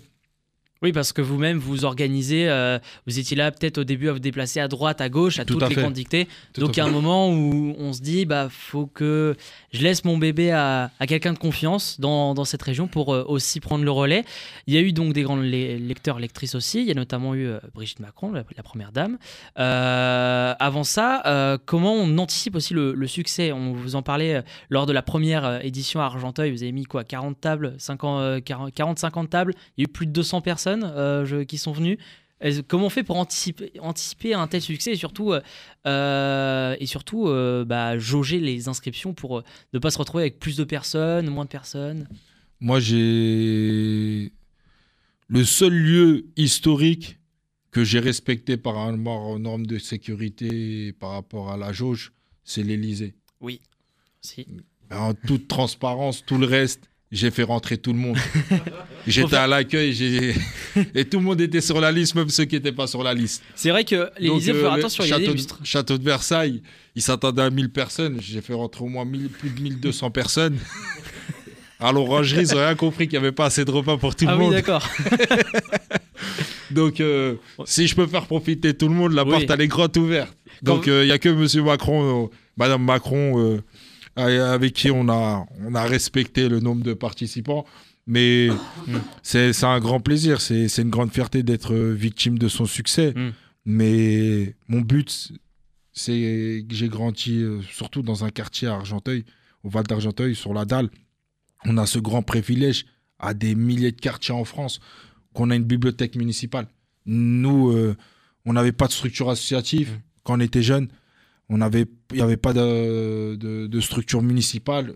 Oui, 0.83 0.91
parce 0.91 1.12
que 1.13 1.21
vous-même, 1.21 1.57
vous 1.57 1.85
organisez, 1.85 2.47
euh, 2.50 2.77
vous 3.07 3.18
étiez 3.19 3.35
là 3.35 3.51
peut-être 3.51 3.79
au 3.79 3.83
début 3.83 4.09
à 4.09 4.13
vous 4.13 4.19
déplacer 4.19 4.59
à 4.59 4.68
droite, 4.68 5.01
à 5.01 5.09
gauche, 5.09 5.39
à 5.39 5.45
Tout 5.45 5.53
toutes 5.56 5.63
à 5.63 5.69
les 5.69 5.75
fait. 5.75 5.81
grandes 5.81 5.94
dictées. 5.94 6.27
Tout 6.53 6.62
Donc 6.62 6.75
il 6.77 6.79
y 6.79 6.81
a 6.81 6.85
un 6.85 6.91
moment 6.91 7.29
où 7.31 7.75
on 7.79 7.94
se 7.94 8.01
dit, 8.01 8.25
bah 8.25 8.47
faut 8.51 8.85
que 8.85 9.35
je 9.74 9.81
laisse 9.81 10.06
mon 10.06 10.18
bébé 10.18 10.51
à, 10.51 10.91
à 11.00 11.07
quelqu'un 11.07 11.33
de 11.33 11.39
confiance 11.39 12.00
dans, 12.00 12.33
dans 12.33 12.45
cette 12.45 12.62
région 12.62 12.88
pour 12.88 13.13
euh, 13.13 13.24
aussi 13.27 13.59
prendre 13.59 13.83
le 13.83 13.91
relais. 13.91 14.24
Il 14.68 14.74
y 14.74 14.77
a 14.77 14.81
eu 14.81 14.94
donc 14.94 15.13
des 15.13 15.24
grands 15.24 15.35
le- 15.35 15.47
lecteurs, 15.77 16.19
lectrices 16.19 16.53
aussi. 16.56 16.81
Il 16.81 16.88
y 16.88 16.91
a 16.91 16.95
notamment 16.95 17.33
eu 17.33 17.47
euh, 17.47 17.59
Brigitte 17.74 18.00
Macron, 18.00 18.31
la, 18.31 18.44
la 18.56 18.63
première 18.63 18.91
dame. 18.91 19.18
Avant 19.56 20.83
ça, 20.83 21.57
comment 21.65 21.94
on 21.94 22.18
anticipe 22.18 22.56
aussi 22.56 22.74
le, 22.74 22.94
le 22.94 23.07
succès? 23.07 23.51
On 23.51 23.74
vous 23.74 23.95
en 23.95 24.01
parlait 24.01 24.44
lors 24.69 24.85
de 24.85 24.94
la 24.94 25.01
première 25.01 25.63
édition 25.65 26.01
à 26.01 26.06
Argenteuil. 26.06 26.51
Vous 26.51 26.63
avez 26.63 26.71
mis 26.71 26.83
quoi? 26.85 27.03
40 27.03 27.39
tables, 27.39 27.74
50, 27.77 28.21
euh, 28.21 28.39
40, 28.41 28.74
40-50 28.74 29.27
tables. 29.27 29.53
Il 29.77 29.81
y 29.81 29.83
a 29.83 29.85
eu 29.85 29.91
plus 29.91 30.06
de 30.06 30.12
200 30.12 30.41
personnes 30.41 30.66
euh, 30.75 31.25
je- 31.25 31.43
qui 31.43 31.57
sont 31.57 31.71
venues. 31.71 31.97
Comment 32.67 32.85
on 32.85 32.89
fait 32.89 33.03
pour 33.03 33.17
anticiper, 33.17 33.71
anticiper 33.79 34.35
un 34.35 34.47
tel 34.47 34.61
succès 34.61 34.91
et 34.91 34.95
surtout, 34.95 35.33
euh, 35.87 36.75
et 36.79 36.85
surtout 36.85 37.27
euh, 37.27 37.65
bah, 37.65 37.97
jauger 37.97 38.39
les 38.39 38.67
inscriptions 38.67 39.13
pour 39.15 39.43
ne 39.73 39.79
pas 39.79 39.89
se 39.89 39.97
retrouver 39.97 40.23
avec 40.23 40.39
plus 40.39 40.55
de 40.55 40.63
personnes, 40.63 41.29
moins 41.29 41.45
de 41.45 41.49
personnes? 41.49 42.07
Moi, 42.59 42.79
j'ai 42.79 44.31
le 45.27 45.43
seul 45.43 45.73
lieu 45.73 46.27
historique 46.35 47.17
que 47.71 47.83
j'ai 47.83 47.99
respecté 47.99 48.55
par 48.55 48.75
rapport 48.75 49.27
aux 49.29 49.39
normes 49.39 49.65
de 49.65 49.79
sécurité 49.79 50.87
et 50.87 50.93
par 50.93 51.11
rapport 51.11 51.51
à 51.51 51.57
la 51.57 51.73
jauge, 51.73 52.13
c'est 52.43 52.63
l'Élysée. 52.63 53.15
Si. 54.21 54.47
En 54.91 55.13
toute 55.13 55.47
transparence, 55.47 56.23
tout 56.25 56.37
le 56.37 56.45
reste, 56.45 56.89
j'ai 57.12 57.31
fait 57.31 57.44
rentrer 57.44 57.77
tout 57.77 57.94
le 57.94 58.00
monde. 58.00 58.18
J'étais 59.07 59.38
à 59.38 59.48
l'accueil 59.48 60.36
et 60.94 61.06
tout 61.06 61.19
le 61.19 61.24
monde 61.24 61.39
était 61.39 61.62
sur 61.62 61.80
la 61.80 61.92
liste, 61.94 62.15
même 62.15 62.27
ceux 62.30 62.44
qui 62.44 62.56
n'étaient 62.56 62.74
pas 62.74 62.88
sur 62.88 63.04
la 63.04 63.13
liste. 63.13 63.42
C'est 63.56 63.69
vrai 63.69 63.86
que 63.86 64.09
l'Élysée, 64.19 64.51
faut 64.51 64.57
euh, 64.57 64.62
faire 64.63 64.74
le 64.74 64.80
attention, 64.80 65.04
il 65.06 65.09
y 65.09 65.13
a 65.13 65.18
des 65.18 65.24
château, 65.24 65.31
de, 65.31 65.38
lustres. 65.38 65.59
château 65.63 65.98
de 65.98 66.04
Versailles, 66.04 66.62
il 66.95 67.01
s'attendait 67.01 67.42
à 67.44 67.50
1000 67.50 67.69
personnes. 67.69 68.18
J'ai 68.21 68.42
fait 68.42 68.54
rentrer 68.54 68.83
au 68.83 68.88
moins 68.88 69.06
1000 69.06 69.30
plus 69.30 69.50
de 69.51 69.62
1200 69.62 70.12
personnes. 70.12 70.57
À 71.80 71.92
l'orangerie, 71.94 72.42
ils 72.42 72.54
n'ont 72.54 72.59
rien 72.65 72.75
compris 72.75 73.07
qu'il 73.07 73.18
n'y 73.19 73.25
avait 73.25 73.31
pas 73.31 73.45
assez 73.45 73.63
de 73.63 73.71
repas 73.71 73.95
pour 73.98 74.13
tout 74.15 74.25
Ah 74.27 74.31
le 74.33 74.38
oui, 74.39 74.44
monde. 74.45 74.53
d'accord. 74.53 74.86
Donc, 76.71 77.00
euh, 77.00 77.36
si 77.65 77.88
je 77.88 77.95
peux 77.95 78.07
faire 78.07 78.25
profiter 78.25 78.74
tout 78.74 78.89
le 78.89 78.95
monde, 78.95 79.13
la 79.13 79.24
Oui. 79.24 79.31
porte, 79.31 79.45
elle 79.50 79.62
est 79.62 79.68
grande 79.68 79.95
ouverte. 79.98 80.36
Donc, 80.62 80.86
Quand- 80.86 80.92
il 81.01 81.06
n'y 81.06 81.12
a 81.12 81.18
que 81.19 81.30
M. 81.30 81.63
Macron, 81.65 82.25
euh, 82.25 82.27
Madame 82.57 82.83
Macron, 82.83 83.39
euh, 83.39 83.62
avec 84.17 84.73
qui 84.73 84.91
on 84.91 85.09
a, 85.09 85.45
on 85.65 85.75
a 85.75 85.83
respecté 85.83 86.49
le 86.49 86.59
nombre 86.59 86.83
de 86.83 86.93
participants. 86.93 87.65
Mais 88.05 88.47
c'est 89.21 89.51
c'est 89.51 89.65
un 89.65 89.79
grand 89.79 89.99
plaisir, 89.99 90.39
c'est 90.39 90.77
une 90.77 90.89
grande 90.89 91.11
fierté 91.11 91.43
d'être 91.43 91.75
victime 91.75 92.37
de 92.39 92.47
son 92.47 92.65
succès. 92.65 93.13
Mm. 93.15 93.31
Mais 93.65 94.55
mon 94.69 94.79
but, 94.79 95.33
c'est 95.91 96.65
que 96.69 96.73
j'ai 96.73 96.87
grandi 96.87 97.41
euh, 97.41 97.61
surtout 97.69 98.01
dans 98.01 98.23
un 98.23 98.29
quartier 98.29 98.69
à 98.69 98.75
Argenteuil, 98.75 99.25
au 99.63 99.69
Val 99.69 99.83
d'Argenteuil, 99.83 100.35
sur 100.35 100.53
la 100.53 100.63
Dalle. 100.63 100.89
On 101.65 101.77
a 101.77 101.85
ce 101.85 101.99
grand 101.99 102.21
privilège 102.21 102.85
à 103.19 103.33
des 103.33 103.55
milliers 103.55 103.91
de 103.91 103.99
quartiers 103.99 104.33
en 104.33 104.45
France 104.45 104.79
qu'on 105.33 105.49
a 105.49 105.55
une 105.55 105.65
bibliothèque 105.65 106.15
municipale. 106.15 106.67
Nous, 107.05 107.71
euh, 107.71 107.97
on 108.45 108.53
n'avait 108.53 108.71
pas 108.71 108.87
de 108.87 108.93
structure 108.93 109.29
associative 109.29 109.91
Mm. 109.91 110.01
quand 110.23 110.37
on 110.37 110.39
était 110.39 110.63
jeune. 110.63 110.87
On 111.49 111.61
avait, 111.61 111.85
il 112.11 112.17
n'y 112.17 112.21
avait 112.21 112.38
pas 112.38 112.53
de, 112.53 113.35
de- 113.35 113.67
de 113.67 113.79
structure 113.79 114.21
municipale. 114.21 114.94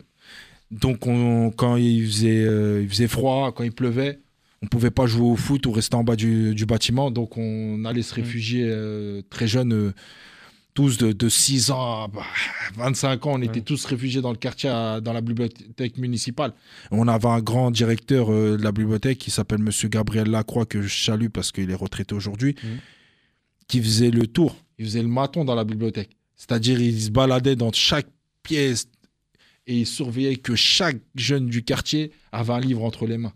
Donc, 0.69 1.07
on- 1.07 1.51
quand 1.51 1.75
il 1.77 2.05
faisait, 2.05 2.43
euh, 2.45 2.81
il 2.81 2.89
faisait 2.89 3.07
froid, 3.07 3.51
quand 3.53 3.63
il 3.63 3.71
pleuvait, 3.71 4.19
on 4.61 4.67
pouvait 4.67 4.91
pas 4.91 5.05
jouer 5.05 5.27
au 5.27 5.35
foot 5.35 5.65
ou 5.65 5.71
rester 5.71 5.95
en 5.95 6.03
bas 6.03 6.15
du, 6.15 6.53
du 6.53 6.65
bâtiment. 6.65 7.09
Donc, 7.11 7.37
on 7.37 7.83
allait 7.85 8.01
se 8.03 8.13
réfugier 8.13 8.65
euh, 8.67 9.21
très 9.29 9.47
jeunes, 9.47 9.73
euh, 9.73 9.93
tous 10.73 10.97
de, 10.97 11.11
de 11.11 11.29
6 11.29 11.71
ans 11.71 12.03
à 12.03 12.07
bah, 12.07 12.23
25 12.75 13.25
ans. 13.25 13.31
On 13.35 13.41
était 13.41 13.55
Ouais. 13.59 13.61
tous 13.61 13.83
réfugiés 13.85 14.21
dans 14.21 14.31
le 14.31 14.37
quartier, 14.37 14.69
à- 14.69 15.01
dans 15.01 15.11
la 15.13 15.19
bibliothèque 15.21 15.97
municipale. 15.97 16.53
On 16.91 17.07
avait 17.07 17.27
un 17.27 17.41
grand 17.41 17.71
directeur 17.71 18.29
de 18.29 18.57
la 18.61 18.71
bibliothèque 18.71 19.17
qui 19.17 19.31
s'appelle 19.31 19.59
Monsieur 19.59 19.89
Gabriel 19.89 20.29
Lacroix, 20.29 20.65
que 20.65 20.81
je 20.81 21.03
salue 21.05 21.27
parce 21.27 21.51
qu'il 21.51 21.69
est 21.71 21.75
retraité 21.75 22.13
aujourd'hui, 22.15 22.55
Mhm. 22.63 22.69
qui 23.67 23.81
faisait 23.81 24.11
le 24.11 24.27
tour. 24.27 24.55
Il 24.79 24.85
faisait 24.85 25.01
le 25.01 25.07
maton 25.09 25.43
dans 25.43 25.55
la 25.55 25.63
bibliothèque. 25.65 26.11
C'est-à-dire, 26.41 26.81
il 26.81 26.99
se 26.99 27.11
baladait 27.11 27.55
dans 27.55 27.71
chaque 27.71 28.07
pièce 28.41 28.87
et 29.67 29.77
il 29.81 29.85
surveillait 29.85 30.37
que 30.37 30.55
chaque 30.55 30.97
jeune 31.13 31.45
du 31.47 31.61
quartier 31.63 32.11
avait 32.31 32.53
un 32.53 32.59
livre 32.59 32.83
entre 32.83 33.05
les 33.05 33.19
mains. 33.19 33.33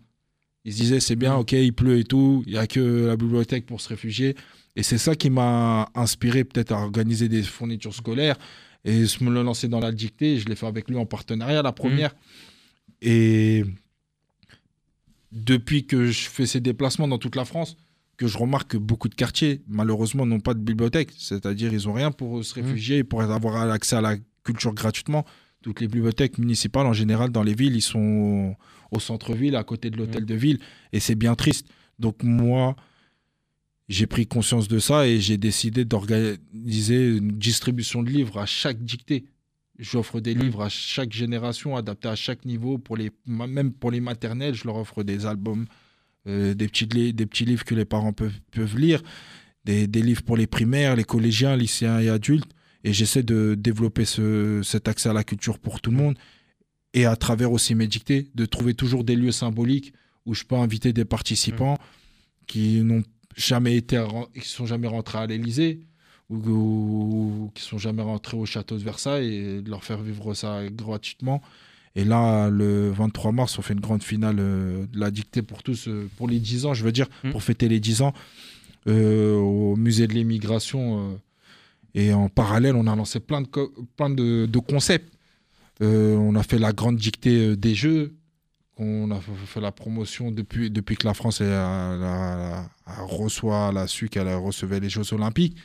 Il 0.64 0.72
se 0.72 0.78
disait, 0.78 0.98
c'est 0.98 1.14
bien, 1.14 1.34
Mhm. 1.34 1.38
ok, 1.40 1.52
il 1.52 1.72
pleut 1.72 2.00
et 2.00 2.04
tout, 2.04 2.42
il 2.48 2.54
n'y 2.54 2.58
a 2.58 2.66
que 2.66 3.06
la 3.06 3.16
bibliothèque 3.16 3.64
pour 3.64 3.80
se 3.80 3.88
réfugier. 3.90 4.34
Et 4.74 4.82
c'est 4.82 4.98
ça 4.98 5.14
qui 5.14 5.30
m'a 5.30 5.88
inspiré 5.94 6.42
peut-être 6.42 6.72
à 6.72 6.80
organiser 6.82 7.28
des 7.28 7.44
fournitures 7.44 7.94
scolaires 7.94 8.36
et 8.84 9.04
me 9.20 9.30
le 9.30 9.44
lancer 9.44 9.68
dans 9.68 9.78
la 9.78 9.92
dictée. 9.92 10.40
Je 10.40 10.46
l'ai 10.46 10.56
fait 10.56 10.66
avec 10.66 10.90
lui 10.90 10.96
en 10.96 11.06
partenariat, 11.06 11.62
la 11.62 11.70
première. 11.72 12.12
Et 13.02 13.62
depuis 15.30 15.86
que 15.86 16.06
je 16.06 16.28
fais 16.28 16.46
ces 16.46 16.60
déplacements 16.60 17.06
dans 17.06 17.18
toute 17.18 17.36
la 17.36 17.44
France, 17.44 17.76
que 18.16 18.26
je 18.26 18.38
remarque 18.38 18.72
que 18.72 18.76
beaucoup 18.78 19.08
de 19.08 19.14
quartiers, 19.14 19.62
malheureusement, 19.68 20.24
n'ont 20.26 20.40
pas 20.40 20.54
de 20.54 20.60
bibliothèque. 20.60 21.10
C'est-à-dire, 21.18 21.72
ils 21.72 21.86
n'ont 21.86 21.92
rien 21.92 22.10
pour 22.10 22.44
se 22.44 22.54
réfugier 22.54 22.98
et 22.98 23.04
pour 23.04 23.20
avoir 23.22 23.70
accès 23.70 23.96
à 23.96 24.00
la 24.00 24.16
culture 24.44 24.72
gratuitement. 24.72 25.24
Toutes 25.62 25.80
les 25.80 25.88
bibliothèques 25.88 26.38
municipales, 26.38 26.86
en 26.86 26.92
général, 26.92 27.30
dans 27.30 27.42
les 27.42 27.54
villes, 27.54 27.74
ils 27.76 27.82
sont 27.82 28.56
au 28.90 29.00
centre-ville, 29.00 29.56
à 29.56 29.64
côté 29.64 29.90
de 29.90 29.96
l'hôtel 29.96 30.24
de 30.24 30.34
ville. 30.34 30.60
Et 30.92 31.00
c'est 31.00 31.14
bien 31.16 31.34
triste. 31.34 31.66
Donc, 31.98 32.22
moi, 32.22 32.76
j'ai 33.88 34.06
pris 34.06 34.26
conscience 34.26 34.68
de 34.68 34.78
ça 34.78 35.06
et 35.06 35.20
j'ai 35.20 35.36
décidé 35.38 35.84
d'organiser 35.84 37.16
une 37.16 37.32
distribution 37.32 38.02
de 38.02 38.10
livres 38.10 38.38
à 38.38 38.46
chaque 38.46 38.82
dictée. 38.82 39.26
J'offre 39.78 40.20
des 40.20 40.34
Mm. 40.34 40.38
livres 40.40 40.62
à 40.62 40.68
chaque 40.68 41.12
génération, 41.12 41.76
adaptés 41.76 42.08
à 42.08 42.16
chaque 42.16 42.44
niveau. 42.44 42.78
Pour 42.78 42.96
les, 42.96 43.10
même 43.26 43.72
pour 43.72 43.90
les 43.90 44.00
maternelles, 44.00 44.54
je 44.54 44.64
leur 44.64 44.76
offre 44.76 45.02
des 45.02 45.26
albums, 45.26 45.66
euh, 46.26 46.54
des, 46.54 46.68
petits, 46.68 46.86
des 46.86 47.26
petits 47.26 47.44
livres 47.44 47.64
que 47.64 47.74
les 47.74 47.84
parents 47.84 48.12
peuvent, 48.12 48.38
peuvent 48.50 48.78
lire, 48.78 49.02
des, 49.64 49.86
des 49.86 50.02
livres 50.02 50.22
pour 50.22 50.36
les 50.36 50.46
primaires, 50.46 50.96
les 50.96 51.04
collégiens, 51.04 51.56
lycéens 51.56 52.00
et 52.00 52.08
adultes. 52.08 52.50
Et 52.84 52.92
j'essaie 52.92 53.22
de 53.22 53.56
développer 53.58 54.04
ce- 54.04 54.60
cet 54.62 54.86
accès 54.88 55.08
à 55.08 55.12
la 55.12 55.24
culture 55.24 55.58
pour 55.58 55.80
tout 55.80 55.90
le 55.90 55.96
monde. 55.96 56.16
Et 56.94 57.04
à 57.04 57.16
travers 57.16 57.50
aussi 57.52 57.74
mes 57.74 57.86
dictées, 57.88 58.28
de 58.34 58.46
trouver 58.46 58.74
toujours 58.74 59.04
des 59.04 59.16
lieux 59.16 59.32
symboliques 59.32 59.92
où 60.24 60.34
je 60.34 60.44
peux 60.44 60.54
inviter 60.56 60.92
des 60.92 61.04
participants 61.04 61.78
qui 62.46 62.80
n'ont 62.82 63.02
jamais 63.36 63.76
été, 63.76 64.02
qui 64.40 64.48
sont 64.48 64.66
jamais 64.66 64.86
rentrés 64.88 65.18
à 65.18 65.26
l'Élysée 65.26 65.80
ou, 66.30 66.36
ou 66.38 67.50
qui 67.54 67.62
sont 67.62 67.78
jamais 67.78 68.02
rentrés 68.02 68.36
au 68.36 68.46
château 68.46 68.78
de 68.78 68.82
Versailles 68.82 69.34
et 69.34 69.62
de 69.62 69.70
leur 69.70 69.84
faire 69.84 70.00
vivre 70.00 70.32
ça 70.34 70.62
gratuitement. 70.70 71.42
Et 71.96 72.04
là, 72.04 72.50
le 72.50 72.90
23 72.90 73.32
mars, 73.32 73.58
on 73.58 73.62
fait 73.62 73.72
une 73.72 73.80
grande 73.80 74.02
finale 74.02 74.36
euh, 74.38 74.86
de 74.92 75.00
la 75.00 75.10
dictée 75.10 75.40
pour 75.40 75.62
tous, 75.62 75.88
euh, 75.88 76.08
pour 76.18 76.28
les 76.28 76.38
10 76.38 76.66
ans, 76.66 76.74
je 76.74 76.84
veux 76.84 76.92
dire, 76.92 77.08
Mm. 77.24 77.30
pour 77.30 77.42
fêter 77.42 77.68
les 77.68 77.80
10 77.80 78.02
ans, 78.02 78.12
euh, 78.86 79.34
au 79.34 79.76
musée 79.76 80.06
de 80.06 80.12
l'immigration. 80.12 81.18
et 81.94 82.12
en 82.12 82.28
parallèle, 82.28 82.76
on 82.76 82.86
a 82.86 82.94
lancé 82.94 83.18
plein 83.20 83.40
de, 83.40 83.48
plein 83.96 84.10
de, 84.10 84.44
de 84.44 84.58
concepts. 84.58 85.10
On 85.80 86.34
a 86.36 86.42
fait 86.42 86.58
la 86.58 86.72
grande 86.74 86.96
dictée 86.96 87.56
des 87.56 87.74
Jeux. 87.74 88.14
On 88.76 89.10
a 89.10 89.18
fait 89.46 89.62
la 89.62 89.72
promotion 89.72 90.30
depuis, 90.30 90.70
depuis 90.70 90.96
que 90.96 91.06
la 91.06 91.14
France 91.14 91.40
elle, 91.40 91.46
elle, 91.46 92.04
elle 92.86 93.04
reçoit, 93.06 93.68
elle 93.70 93.78
a 93.78 93.86
su 93.86 94.10
qu'elle 94.10 94.28
recevait 94.34 94.80
les 94.80 94.90
Jeux 94.90 95.10
Olympiques. 95.14 95.56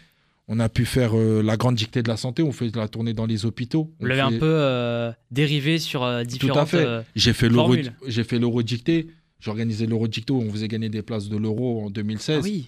On 0.53 0.59
a 0.59 0.67
pu 0.67 0.83
faire 0.85 1.17
euh, 1.17 1.41
la 1.41 1.55
grande 1.55 1.75
dictée 1.75 2.03
de 2.03 2.09
la 2.09 2.17
santé. 2.17 2.43
On 2.43 2.51
fait 2.51 2.75
la 2.75 2.89
tournée 2.89 3.13
dans 3.13 3.25
les 3.25 3.45
hôpitaux. 3.45 3.85
Vous 3.99 4.05
On 4.05 4.09
l'avez 4.09 4.19
un 4.21 4.31
peu 4.37 4.39
euh, 4.43 5.11
dérivé 5.31 5.79
sur 5.79 6.03
euh, 6.03 6.23
différentes. 6.25 6.73
euh, 6.73 7.01
J'ai 7.15 7.31
fait 7.31 7.49
formule. 7.49 7.93
j'ai 8.05 8.23
fait 8.25 8.37
l'euro 8.37 8.61
dicté. 8.61 9.07
J'ai 9.39 9.49
organisé 9.49 9.85
l'euro 9.87 10.09
dicto. 10.09 10.37
On 10.37 10.51
faisait 10.51 10.67
gagner 10.67 10.89
des 10.89 11.03
places 11.03 11.29
de 11.29 11.37
l'euro 11.37 11.85
en 11.85 11.89
2016. 11.89 12.37
Ah 12.39 12.41
oui. 12.43 12.67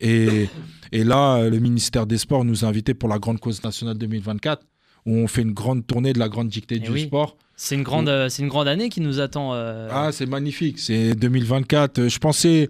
Et, 0.00 0.48
et 0.92 1.02
là, 1.02 1.48
le 1.48 1.58
ministère 1.58 2.06
des 2.06 2.18
Sports 2.18 2.44
nous 2.44 2.64
a 2.64 2.68
invités 2.68 2.94
pour 2.94 3.08
la 3.08 3.18
grande 3.18 3.40
cause 3.40 3.62
nationale 3.64 3.98
2024, 3.98 4.64
où 5.06 5.16
on 5.16 5.26
fait 5.26 5.42
une 5.42 5.52
grande 5.52 5.86
tournée 5.86 6.12
de 6.12 6.18
la 6.20 6.28
grande 6.28 6.48
dictée 6.48 6.76
Eh 6.76 6.80
du 6.86 6.90
oui. 6.90 7.02
sport. 7.02 7.36
C'est 7.56 7.74
une 7.74 7.82
grande, 7.84 8.08
euh, 8.08 8.28
c'est 8.28 8.42
une 8.42 8.48
grande 8.48 8.68
année 8.68 8.88
qui 8.88 9.00
nous 9.00 9.18
attend. 9.20 9.54
euh, 9.54 9.88
Ah, 9.90 10.10
c'est 10.12 10.26
magnifique. 10.26 10.78
C'est 10.78 11.14
2024. 11.14 11.98
Euh, 11.98 12.08
Je 12.08 12.18
pensais 12.18 12.68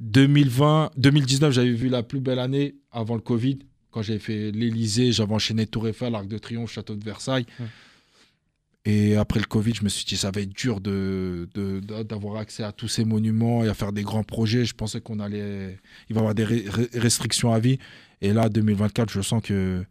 2020, 0.00 0.90
2019, 0.96 1.52
j'avais 1.52 1.70
vu 1.70 1.88
la 1.88 2.02
plus 2.02 2.20
belle 2.20 2.38
année 2.38 2.74
avant 2.90 3.14
le 3.14 3.20
Covid. 3.20 3.58
Quand 3.94 4.02
j'avais 4.02 4.18
fait 4.18 4.50
l'Elysée, 4.50 5.12
j'avais 5.12 5.32
enchaîné 5.34 5.68
Tour 5.68 5.86
Eiffel, 5.86 6.12
Arc 6.16 6.26
de 6.26 6.36
Triomphe, 6.36 6.72
Château 6.72 6.96
de 6.96 7.04
Versailles. 7.04 7.46
Ouais. 7.60 7.66
Et 8.86 9.14
après 9.16 9.38
le 9.40 9.46
Covid, 9.46 9.72
je 9.72 9.84
me 9.84 9.88
suis 9.88 10.04
dit, 10.04 10.16
ça 10.16 10.30
va 10.32 10.40
être 10.40 10.52
dur 10.52 10.80
de, 10.80 11.48
de- 11.54 11.78
de- 11.80 12.02
d'avoir 12.02 12.36
accès 12.38 12.64
à 12.64 12.72
tous 12.72 12.88
ces 12.88 13.04
monuments 13.04 13.64
et 13.64 13.68
à 13.68 13.74
faire 13.74 13.92
des 13.92 14.02
grands 14.02 14.24
projets. 14.24 14.64
Je 14.64 14.74
pensais 14.74 15.00
qu'on 15.00 15.20
allait. 15.20 15.78
Il 16.10 16.14
va 16.14 16.18
y 16.18 16.22
avoir 16.22 16.34
des 16.34 16.44
ré- 16.44 16.66
restrictions 16.92 17.52
à 17.52 17.60
vie. 17.60 17.78
Et 18.20 18.32
là, 18.34 18.48
2024, 18.50 19.10
je 19.10 19.22
sens 19.22 19.42
que, 19.42 19.84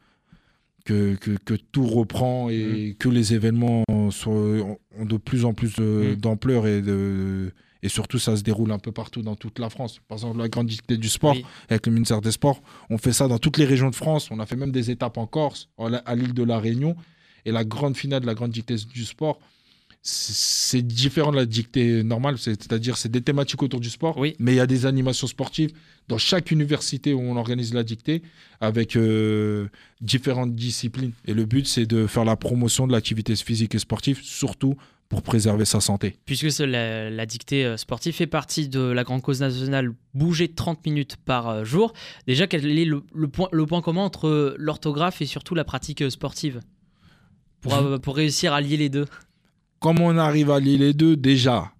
que, 0.85 1.15
que, 1.15 1.31
que 1.43 1.53
tout 1.55 1.87
reprend 1.87 2.49
et 2.49 2.95
que 2.99 3.09
les 3.09 3.33
événements 3.33 3.83
sont, 4.11 4.77
ont 4.99 5.05
de 5.05 5.17
plus 5.17 5.45
en 5.45 5.53
plus 5.53 5.77
Mm. 5.79 6.15
d'ampleur 6.17 6.67
et, 6.67 6.81
de, 6.83 7.51
et 7.83 7.89
surtout, 7.89 8.17
ça 8.17 8.35
se 8.35 8.41
déroule 8.43 8.71
un 8.71 8.79
peu 8.79 8.91
partout 8.91 9.21
dans 9.21 9.35
toute 9.35 9.59
la 9.59 9.69
France. 9.69 9.99
Par 10.07 10.17
exemple, 10.17 10.39
la 10.39 10.47
grande 10.49 10.67
dictée 10.67 10.97
du 10.97 11.09
sport, 11.09 11.35
Oui. 11.35 11.45
avec 11.69 11.85
le 11.85 11.91
ministère 11.91 12.21
des 12.21 12.31
Sports, 12.31 12.61
on 12.89 12.97
fait 12.97 13.13
ça 13.13 13.27
dans 13.27 13.37
toutes 13.37 13.57
les 13.57 13.65
régions 13.65 13.89
de 13.89 13.95
France. 13.95 14.29
On 14.31 14.39
a 14.39 14.45
fait 14.45 14.55
même 14.55 14.71
des 14.71 14.89
étapes 14.89 15.17
en 15.17 15.27
Corse, 15.27 15.67
à 15.77 16.15
l'île 16.15 16.33
de 16.33 16.43
la 16.43 16.57
Réunion. 16.59 16.95
Et 17.45 17.51
la 17.51 17.63
grande 17.65 17.95
finale 17.97 18.21
de 18.21 18.25
la 18.25 18.33
grande 18.35 18.51
dictée 18.51 18.77
du 18.93 19.03
sport, 19.05 19.37
c'est 20.01 20.81
différent 20.81 21.31
de 21.31 21.37
la 21.37 21.45
dictée 21.45 22.03
normale, 22.03 22.37
c'est- 22.37 22.61
c'est-à-dire 22.61 22.97
c'est 22.97 23.09
des 23.09 23.21
thématiques 23.21 23.63
autour 23.63 23.79
du 23.79 23.89
sport, 23.89 24.17
Oui. 24.17 24.35
mais 24.39 24.53
il 24.53 24.57
y 24.57 24.59
a 24.59 24.67
des 24.67 24.85
animations 24.85 25.27
sportives 25.27 25.71
dans 26.09 26.17
chaque 26.17 26.51
université 26.51 27.13
où 27.13 27.21
on 27.21 27.37
organise 27.37 27.73
la 27.73 27.83
dictée 27.83 28.21
avec 28.59 28.97
euh, 28.97 29.67
différentes 30.01 30.55
disciplines. 30.55 31.13
Et 31.25 31.33
le 31.33 31.45
but, 31.45 31.67
c'est 31.67 31.85
de 31.85 32.05
faire 32.07 32.25
la 32.25 32.35
promotion 32.35 32.85
de 32.87 32.91
l'activité 32.91 33.33
physique 33.35 33.75
et 33.75 33.79
sportive, 33.79 34.19
surtout 34.21 34.75
pour 35.09 35.21
préserver 35.21 35.65
sa 35.65 35.79
santé. 35.79 36.17
Puisque 36.25 36.59
la, 36.59 37.09
la 37.09 37.25
dictée 37.25 37.65
euh, 37.65 37.77
sportive 37.77 38.13
fait 38.15 38.27
partie 38.27 38.67
de 38.67 38.79
la 38.79 39.03
grande 39.03 39.21
cause 39.21 39.41
nationale 39.41 39.93
bouger 40.13 40.47
30 40.47 40.85
minutes 40.85 41.17
par 41.17 41.49
euh, 41.49 41.63
jour, 41.63 41.93
déjà 42.25 42.47
quel 42.47 42.65
est 42.65 42.85
le, 42.85 43.03
le 43.13 43.27
point, 43.27 43.47
le 43.51 43.65
point 43.65 43.81
commun 43.81 44.01
entre 44.01 44.55
l'orthographe 44.57 45.21
et 45.21 45.25
surtout 45.25 45.53
la 45.55 45.63
pratique 45.63 46.01
euh, 46.01 46.09
sportive? 46.09 46.61
Pour, 47.61 47.75
euh, 47.75 47.97
pour 47.97 48.15
réussir 48.17 48.53
à 48.53 48.59
lier 48.59 48.75
les 48.77 48.89
deux 48.89 49.05
Comment 49.79 50.07
on 50.07 50.17
arrive 50.17 50.49
à 50.51 50.59
lier 50.59 50.77
les 50.77 50.93
deux 50.93 51.15
Déjà, 51.15 51.71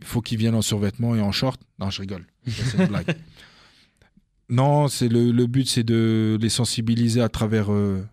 il 0.00 0.06
faut 0.06 0.20
qu'ils 0.20 0.38
viennent 0.38 0.54
en 0.54 0.62
survêtement 0.62 1.14
et 1.14 1.20
en 1.20 1.32
short. 1.32 1.60
Non, 1.78 1.90
je 1.90 2.00
rigole. 2.00 2.26
C'est 2.46 2.78
une 2.78 2.86
blague. 2.86 3.16
Non, 4.48 4.88
c'est 4.88 5.08
le, 5.08 5.30
le 5.30 5.46
but, 5.46 5.66
c'est 5.66 5.82
de 5.82 6.36
les 6.38 6.50
sensibiliser 6.50 7.22
à 7.22 7.30
travers, 7.30 7.72
euh, 7.72 8.04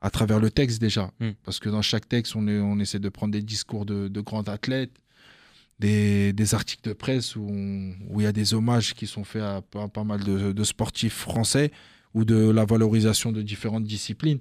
à 0.00 0.10
travers 0.10 0.40
le 0.40 0.50
texte 0.50 0.80
déjà. 0.80 1.10
Mm. 1.20 1.30
Parce 1.44 1.58
que 1.58 1.68
dans 1.68 1.82
chaque 1.82 2.08
texte, 2.08 2.36
on, 2.36 2.46
est, 2.48 2.58
on 2.58 2.78
essaie 2.78 2.98
de 2.98 3.08
prendre 3.08 3.32
des 3.32 3.42
discours 3.42 3.84
de, 3.84 4.08
de 4.08 4.20
grands 4.20 4.42
athlètes, 4.42 4.92
des, 5.78 6.32
des 6.32 6.54
articles 6.54 6.88
de 6.88 6.92
presse 6.92 7.36
où 7.36 7.48
il 7.48 8.22
y 8.22 8.26
a 8.26 8.32
des 8.32 8.54
hommages 8.54 8.94
qui 8.94 9.06
sont 9.06 9.24
faits 9.24 9.42
à 9.42 9.62
pas, 9.62 9.88
pas 9.88 10.04
mal 10.04 10.24
de, 10.24 10.52
de 10.52 10.64
sportifs 10.64 11.14
français 11.14 11.70
ou 12.14 12.24
de 12.24 12.50
la 12.50 12.64
valorisation 12.64 13.32
de 13.32 13.42
différentes 13.42 13.84
disciplines. 13.84 14.40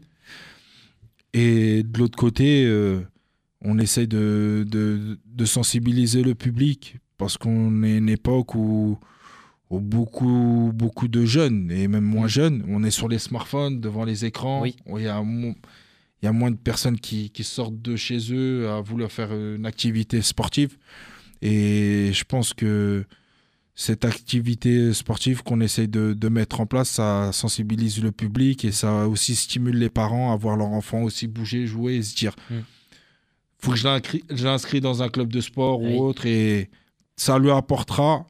Et 1.34 1.84
de 1.84 2.00
l'autre 2.00 2.18
côté, 2.18 2.66
euh, 2.66 3.02
on 3.62 3.78
essaie 3.78 4.08
de, 4.08 4.66
de, 4.68 5.20
de 5.26 5.46
sensibiliser 5.46 6.24
le 6.24 6.34
public 6.34 6.98
parce 7.18 7.38
qu'on 7.38 7.84
est 7.84 7.98
une 7.98 8.10
époque 8.10 8.56
où, 8.56 8.98
beaucoup, 9.70 10.72
beaucoup 10.74 11.08
de 11.08 11.26
jeunes, 11.26 11.72
et 11.72 11.88
même 11.88 12.04
moins 12.04 12.26
Mm. 12.26 12.30
jeunes, 12.30 12.66
on 12.70 12.84
est 12.84 12.92
sur 12.92 13.08
les 13.10 13.20
smartphones, 13.20 13.80
devant 13.82 14.06
les 14.06 14.26
écrans. 14.26 14.62
Oui. 14.62 14.76
Il 14.96 15.02
y 15.04 15.08
a, 15.08 15.22
y 16.24 16.30
moins 16.32 16.52
de 16.52 16.56
personnes 16.58 17.00
qui, 17.00 17.30
qui 17.30 17.44
sortent 17.44 17.82
de 17.82 17.96
chez 17.96 18.18
eux 18.34 18.70
à 18.70 18.82
vouloir 18.82 19.12
faire 19.12 19.34
une 19.34 19.66
activité 19.66 20.22
sportive. 20.22 20.78
Et 21.42 22.12
je 22.14 22.24
pense 22.24 22.54
que 22.54 23.06
cette 23.76 24.06
activité 24.06 24.92
sportive 24.94 25.44
qu'on 25.44 25.62
essaye 25.62 25.88
de, 25.88 26.14
de 26.14 26.30
mettre 26.30 26.62
en 26.62 26.66
place, 26.66 26.90
ça 26.90 27.32
sensibilise 27.32 28.02
le 28.02 28.12
public 28.12 28.66
et 28.66 28.72
ça 28.72 29.08
aussi 29.08 29.36
stimule 29.36 29.78
les 29.78 29.90
parents 29.92 30.34
à 30.34 30.36
voir 30.36 30.58
leur 30.58 30.70
enfant 30.70 31.04
aussi 31.04 31.28
bouger, 31.28 31.68
jouer 31.68 31.96
et 31.98 32.02
se 32.02 32.16
dire 32.16 32.34
Mm. 32.50 32.56
faut 33.60 33.72
que 33.72 33.78
je 33.78 34.44
l'inscris 34.44 34.82
dans 34.82 35.04
un 35.04 35.10
club 35.10 35.32
de 35.32 35.42
sport 35.42 35.82
Oui. 35.82 35.94
ou 35.94 36.02
autre 36.04 36.26
et 36.26 36.70
ça 37.16 37.38
lui 37.38 37.52
apportera 37.52 38.26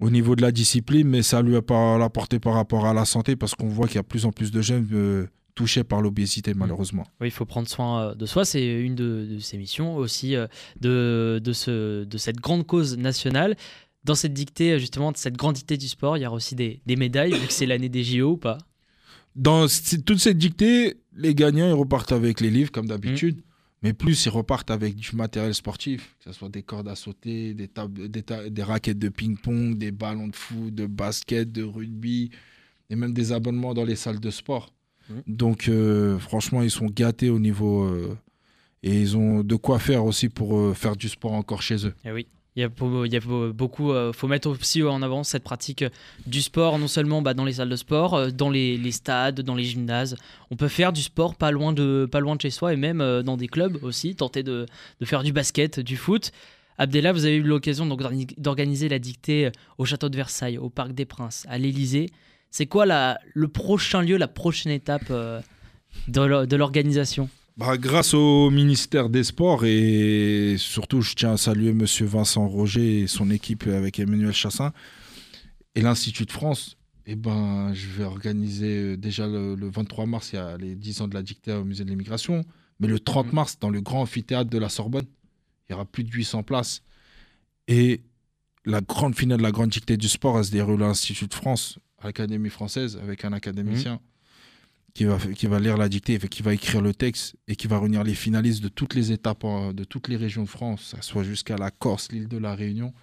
au 0.00 0.10
niveau 0.10 0.36
de 0.36 0.42
la 0.42 0.52
discipline, 0.52 1.08
mais 1.08 1.22
ça 1.22 1.42
lui 1.42 1.56
a 1.56 1.62
pas 1.62 1.98
l'apporter 1.98 2.38
par 2.38 2.54
rapport 2.54 2.86
à 2.86 2.94
la 2.94 3.04
santé 3.04 3.36
parce 3.36 3.54
qu'on 3.54 3.68
voit 3.68 3.86
qu'il 3.86 3.96
y 3.96 3.98
a 3.98 4.02
de 4.02 4.06
plus 4.06 4.26
en 4.26 4.32
plus 4.32 4.50
de 4.50 4.60
jeunes 4.60 4.86
euh, 4.92 5.26
touchés 5.54 5.84
par 5.84 6.02
l'obésité 6.02 6.52
malheureusement. 6.54 7.04
Oui, 7.20 7.28
il 7.28 7.30
faut 7.30 7.46
prendre 7.46 7.68
soin 7.68 8.02
euh, 8.10 8.14
de 8.14 8.26
soi, 8.26 8.44
c'est 8.44 8.64
une 8.80 8.94
de, 8.94 9.26
de 9.30 9.38
ses 9.38 9.56
missions 9.56 9.96
aussi 9.96 10.36
euh, 10.36 10.46
de, 10.80 11.40
de, 11.42 11.52
ce, 11.52 12.04
de 12.04 12.18
cette 12.18 12.36
grande 12.36 12.66
cause 12.66 12.96
nationale. 12.98 13.56
Dans 14.04 14.14
cette 14.14 14.34
dictée, 14.34 14.78
justement, 14.78 15.10
de 15.10 15.16
cette 15.16 15.36
grande 15.36 15.54
dictée 15.56 15.76
du 15.76 15.88
sport, 15.88 16.16
il 16.16 16.22
y 16.22 16.26
aura 16.26 16.36
aussi 16.36 16.54
des, 16.54 16.80
des 16.86 16.94
médailles, 16.94 17.32
vu 17.32 17.46
que 17.46 17.52
c'est 17.52 17.66
l'année 17.66 17.88
des 17.88 18.04
JO 18.04 18.32
ou 18.32 18.36
pas? 18.36 18.58
Dans 19.34 19.66
toute 20.06 20.18
cette 20.18 20.38
dictée, 20.38 20.98
les 21.16 21.34
gagnants 21.34 21.66
ils 21.66 21.72
repartent 21.72 22.12
avec 22.12 22.40
les 22.40 22.50
livres 22.50 22.70
comme 22.70 22.86
d'habitude, 22.86 23.42
mais 23.86 23.92
plus 23.92 24.26
ils 24.26 24.30
repartent 24.30 24.70
avec 24.72 24.96
du 24.96 25.14
matériel 25.14 25.54
sportif, 25.54 26.16
que 26.18 26.24
ce 26.24 26.32
soit 26.32 26.48
des 26.48 26.62
cordes 26.62 26.88
à 26.88 26.96
sauter, 26.96 27.54
des, 27.54 27.68
tables, 27.68 28.08
des, 28.08 28.22
ta- 28.22 28.48
des 28.50 28.62
raquettes 28.62 28.98
de 28.98 29.08
ping-pong, 29.08 29.78
des 29.78 29.92
ballons 29.92 30.28
de 30.28 30.34
foot, 30.34 30.74
de 30.74 30.86
basket, 30.86 31.52
de 31.52 31.62
rugby, 31.62 32.30
et 32.90 32.96
même 32.96 33.12
des 33.12 33.30
abonnements 33.32 33.74
dans 33.74 33.84
les 33.84 33.96
salles 33.96 34.18
de 34.20 34.30
sport. 34.30 34.72
Donc 35.26 35.68
euh, 35.68 36.18
franchement, 36.18 36.62
ils 36.62 36.70
sont 36.70 36.86
gâtés 36.86 37.30
au 37.30 37.38
niveau... 37.38 37.84
euh, 37.84 38.16
et 38.82 39.00
ils 39.00 39.16
ont 39.16 39.42
de 39.42 39.56
quoi 39.56 39.78
faire 39.78 40.04
aussi 40.04 40.28
pour 40.28 40.56
euh, 40.58 40.74
faire 40.74 40.96
du 40.96 41.08
sport 41.08 41.32
encore 41.32 41.62
chez 41.62 41.86
eux. 41.86 41.94
Eh 42.04 42.12
oui. 42.12 42.26
Il 42.56 42.62
y 42.62 42.64
a, 42.64 43.20
beaucoup, 43.52 43.92
euh, 43.92 44.14
faut 44.14 44.28
mettre 44.28 44.48
aussi 44.48 44.82
en 44.82 45.02
avant 45.02 45.24
cette 45.24 45.44
pratique 45.44 45.84
du 46.26 46.40
sport, 46.40 46.78
non 46.78 46.88
seulement 46.88 47.20
bah, 47.20 47.34
dans 47.34 47.44
les 47.44 47.52
salles 47.52 47.68
de 47.68 47.76
sport, 47.76 48.14
euh, 48.14 48.30
dans 48.30 48.48
les, 48.48 48.92
stades, 48.92 49.42
dans 49.42 49.54
les 49.54 49.64
gymnases. 49.64 50.16
On 50.50 50.56
peut 50.56 50.68
faire 50.68 50.94
du 50.94 51.02
sport 51.02 51.34
pas 51.34 51.50
loin 51.50 51.74
de, 51.74 52.08
pas 52.10 52.18
loin 52.20 52.34
de 52.34 52.40
chez 52.40 52.48
soi 52.48 52.72
et 52.72 52.76
même 52.76 53.02
euh, 53.02 53.22
dans 53.22 53.36
des 53.36 53.46
clubs 53.46 53.78
aussi, 53.84 54.16
tenter 54.16 54.42
de, 54.42 54.64
faire 55.04 55.22
du 55.22 55.34
basket, 55.34 55.80
du 55.80 55.98
foot. 55.98 56.32
Abdella, 56.78 57.12
vous 57.12 57.26
avez 57.26 57.36
eu 57.36 57.42
l'occasion 57.42 57.86
d'organiser 58.38 58.88
la 58.88 58.98
dictée 58.98 59.50
au 59.76 59.84
château 59.84 60.08
de 60.08 60.16
Versailles, 60.16 60.56
au 60.56 60.70
Parc 60.70 60.92
des 60.92 61.04
Princes, 61.04 61.44
à 61.50 61.58
l'Élysée. 61.58 62.08
C'est 62.50 62.66
quoi 62.66 62.86
la, 62.86 63.18
le 63.34 63.48
prochain 63.48 64.00
lieu, 64.00 64.16
la 64.16 64.28
prochaine 64.28 64.72
étape 64.72 65.12
de 66.08 66.56
l'organisation? 66.56 67.28
Bah, 67.56 67.78
grâce 67.78 68.12
au 68.12 68.50
ministère 68.50 69.08
des 69.08 69.24
Sports 69.24 69.64
et 69.64 70.56
surtout, 70.58 71.00
je 71.00 71.14
tiens 71.14 71.32
à 71.32 71.36
saluer 71.38 71.72
Monsieur 71.72 72.04
Vincent 72.04 72.46
Roger 72.46 73.00
et 73.00 73.06
son 73.06 73.30
équipe 73.30 73.66
avec 73.66 73.98
Emmanuel 73.98 74.32
Chassin 74.34 74.72
et 75.74 75.80
l'Institut 75.80 76.26
de 76.26 76.32
France. 76.32 76.76
Eh 77.06 77.16
ben, 77.16 77.72
je 77.72 77.86
vais 77.88 78.04
organiser 78.04 78.66
euh, 78.82 78.96
déjà 78.96 79.26
le, 79.26 79.54
le 79.54 79.70
23 79.70 80.06
mars, 80.06 80.30
il 80.32 80.36
y 80.36 80.38
a 80.38 80.56
les 80.58 80.74
10 80.74 81.00
ans 81.02 81.08
de 81.08 81.14
la 81.14 81.22
dictée 81.22 81.52
au 81.52 81.64
musée 81.64 81.84
de 81.84 81.88
l'immigration, 81.90 82.44
mais 82.80 82.88
le 82.88 82.98
30 82.98 83.28
Mhm. 83.28 83.32
mars, 83.34 83.58
dans 83.58 83.70
le 83.70 83.80
grand 83.80 84.02
amphithéâtre 84.02 84.50
de 84.50 84.58
la 84.58 84.68
Sorbonne, 84.68 85.06
il 85.68 85.72
y 85.72 85.74
aura 85.74 85.84
plus 85.86 86.04
de 86.04 86.10
800 86.10 86.42
places. 86.42 86.82
Et 87.68 88.02
la 88.66 88.80
grande 88.80 89.14
finale 89.14 89.38
de 89.38 89.42
la 89.44 89.52
grande 89.52 89.70
dictée 89.70 89.96
du 89.96 90.08
sport, 90.08 90.36
elle 90.38 90.44
se 90.44 90.50
déroule 90.50 90.82
à 90.82 90.88
l'Institut 90.88 91.28
de 91.28 91.34
France, 91.34 91.78
à 92.02 92.06
l'Académie 92.08 92.50
française, 92.50 92.98
avec 93.02 93.24
un 93.24 93.32
académicien 93.32 94.00
qui, 94.96 95.04
va, 95.04 95.18
qui 95.18 95.46
va 95.46 95.60
lire 95.60 95.76
la 95.76 95.88
dictée, 95.90 96.18
qui 96.18 96.42
va 96.42 96.54
écrire 96.54 96.80
le 96.80 96.94
texte 96.94 97.36
et 97.48 97.54
qui 97.54 97.66
va 97.66 97.78
réunir 97.78 98.02
les 98.02 98.14
finalistes 98.14 98.62
de 98.62 98.68
toutes 98.68 98.94
les 98.94 99.12
étapes, 99.12 99.44
en- 99.44 99.72
de 99.74 99.84
toutes 99.84 100.08
les 100.08 100.16
régions 100.16 100.42
de 100.44 100.48
France, 100.48 100.94
que 100.98 101.04
soit 101.04 101.22
jusqu'à 101.22 101.56
la 101.58 101.70
Corse, 101.70 102.10
l'île 102.12 102.28
de 102.28 102.38
la 102.38 102.54
Réunion. 102.54 102.94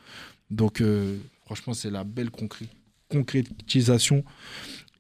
Donc, 0.50 0.82
euh, 0.82 1.18
franchement, 1.46 1.74
c'est 1.76 1.92
la 1.92 2.04
belle 2.04 2.30
concré- 2.32 2.68
concrétisation. 3.10 4.24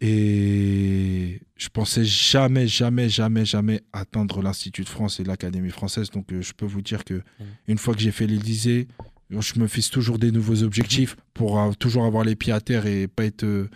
Et 0.01 1.39
je 1.55 1.69
pensais 1.69 2.03
jamais, 2.05 2.67
jamais, 2.67 3.09
jamais, 3.09 3.45
jamais 3.45 3.81
atteindre 3.91 4.41
l'Institut 4.41 4.83
de 4.83 4.89
France 4.89 5.19
et 5.19 5.23
l'Académie 5.23 5.71
française. 5.71 6.09
Donc, 6.11 6.31
euh, 6.31 6.41
je 6.41 6.53
peux 6.53 6.65
vous 6.65 6.81
dire 6.81 7.03
que 7.05 7.21
une 7.67 7.77
fois 7.77 7.93
que 7.95 8.01
j'ai 8.01 8.11
fait 8.11 8.27
l'Élysée, 8.27 8.87
je 9.31 9.59
me 9.59 9.67
fixe 9.67 9.89
toujours 9.89 10.19
des 10.19 10.31
nouveaux 10.31 10.61
objectifs 10.61 11.15
pour 11.33 11.59
euh, 11.59 11.71
toujours 11.73 12.05
avoir 12.05 12.23
les 12.23 12.35
pieds 12.35 12.53
à 12.53 12.61
terre 12.61 12.85
et 12.85 13.07
pas 13.07 13.25
être, 13.25 13.43
euh, 13.45 13.69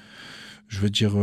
je 0.68 0.80
veux 0.80 0.90
dire, 0.92 1.14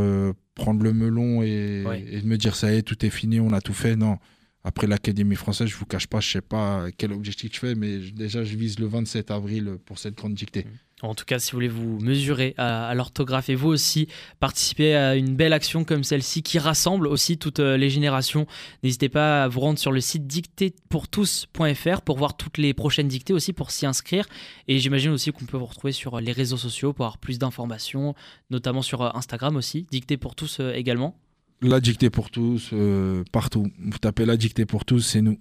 prendre 0.55 0.83
le 0.83 0.93
melon 0.93 1.43
et, 1.43 1.83
Ouais. 1.87 2.05
et 2.11 2.23
me 2.23 2.37
dire 2.37 2.55
ça 2.57 2.73
y 2.73 2.77
est, 2.77 2.83
tout 2.83 3.05
est 3.05 3.11
fini, 3.11 3.41
on 3.41 3.53
a 3.53 3.61
tout 3.61 3.75
fait. 3.75 3.97
Non. 3.97 4.19
Après 4.65 4.87
l'Académie 4.87 5.37
française, 5.37 5.69
je 5.69 5.77
vous 5.77 5.85
cache 5.85 6.07
pas, 6.07 6.21
je 6.21 6.31
sais 6.31 6.41
pas 6.41 6.87
quel 6.97 7.13
objectif 7.13 7.53
je 7.55 7.59
fais, 7.59 7.75
mais 7.75 7.99
déjà, 7.99 8.45
je 8.45 8.57
vise 8.57 8.79
le 8.79 8.87
27 8.87 9.31
avril 9.31 9.77
pour 9.85 9.99
cette 9.99 10.15
grande 10.15 10.35
dictée. 10.35 10.67
En 11.03 11.15
tout 11.15 11.27
cas, 11.27 11.39
si 11.39 11.53
vous 11.53 11.57
voulez 11.57 11.69
vous 11.69 11.99
mesurer 12.01 12.55
à, 12.57 12.95
l'orthographe 12.95 13.51
et 13.51 13.55
vous 13.55 13.69
aussi 13.69 14.09
participer 14.41 14.95
à 14.95 15.17
une 15.17 15.37
belle 15.37 15.53
action 15.53 15.85
comme 15.85 16.03
celle-ci 16.03 16.43
qui 16.43 16.59
rassemble 16.59 17.07
aussi 17.07 17.37
toutes 17.37 17.61
euh, 17.61 17.77
les 17.77 17.91
générations, 17.91 18.47
n'hésitez 18.83 19.11
pas 19.11 19.45
à 19.45 19.49
vous 19.49 19.61
rendre 19.61 19.79
sur 19.79 19.93
le 19.93 20.01
site 20.01 20.27
dictépourtous.fr 20.27 22.01
pour 22.03 22.17
voir 22.17 22.37
toutes 22.37 22.57
les 22.59 22.73
prochaines 22.73 23.09
dictées 23.09 23.35
aussi 23.35 23.53
pour 23.53 23.71
s'y 23.71 23.85
inscrire. 23.85 24.25
Et 24.67 24.79
j'imagine 24.79 25.11
aussi 25.11 25.31
qu'on 25.31 25.45
peut 25.45 25.59
vous 25.59 25.67
retrouver 25.67 25.93
sur 25.93 26.21
les 26.21 26.33
réseaux 26.33 26.57
sociaux 26.57 26.95
pour 26.95 27.05
avoir 27.05 27.19
plus 27.19 27.39
d'informations, 27.39 28.15
notamment 28.51 28.83
sur 28.83 29.03
euh, 29.03 29.11
Instagram 29.15 29.57
aussi, 29.57 29.87
Dictée 29.91 30.17
pour 30.17 30.35
tous 30.35 30.61
euh, 30.61 30.73
également. 30.73 31.19
La 31.63 31.81
dictée 31.81 32.11
pour 32.11 32.31
tous, 32.31 32.71
euh, 32.73 33.25
partout. 33.33 33.71
Vous 33.79 33.99
tapez 33.99 34.27
la 34.27 34.37
dictée 34.37 34.67
pour 34.67 34.85
tous, 34.85 35.01
c'est 35.01 35.23
nous. 35.23 35.39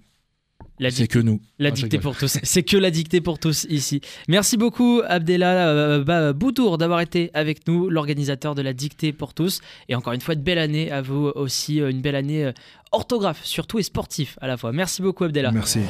C'est 0.90 1.06
que 1.06 1.18
nous. 1.18 1.40
La 1.58 1.68
Ah, 1.68 1.72
dictée 1.72 1.98
pour 1.98 2.16
tous. 2.16 2.38
C'est 2.42 2.62
que 2.62 2.76
la 2.76 2.90
dictée 2.90 3.20
pour 3.20 3.38
tous 3.38 3.64
ici. 3.70 4.00
Merci 4.28 4.56
beaucoup 4.56 5.02
Abdella 5.06 5.68
euh, 5.68 6.04
bah, 6.04 6.32
Boutour 6.32 6.78
d'avoir 6.78 7.00
été 7.00 7.30
avec 7.32 7.66
nous, 7.68 7.88
l'organisateur 7.88 8.54
de 8.54 8.62
la 8.62 8.72
dictée 8.72 9.12
pour 9.12 9.34
tous. 9.34 9.60
Et 9.88 9.94
encore 9.94 10.12
une 10.14 10.20
fois, 10.20 10.34
de 10.34 10.40
belle 10.40 10.58
année 10.58 10.90
à 10.90 11.00
vous 11.00 11.30
aussi, 11.36 11.80
euh, 11.80 11.90
une 11.90 12.00
belle 12.00 12.16
année 12.16 12.44
euh, 12.44 12.52
orthographe 12.90 13.44
surtout 13.44 13.78
et 13.78 13.84
sportif 13.84 14.36
à 14.40 14.48
la 14.48 14.56
fois. 14.56 14.72
Merci 14.72 15.00
beaucoup 15.00 15.24
Abdella. 15.24 15.52
Merci. 15.52 15.80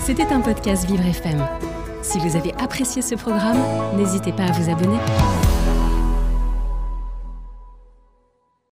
C'était 0.00 0.26
un 0.26 0.40
podcast 0.40 0.88
Vivre 0.88 1.04
FM. 1.04 1.46
Si 2.02 2.18
vous 2.18 2.36
avez 2.36 2.52
apprécié 2.54 3.02
ce 3.02 3.14
programme, 3.14 3.58
n'hésitez 3.96 4.32
pas 4.32 4.44
à 4.44 4.52
vous 4.52 4.68
abonner. 4.68 4.98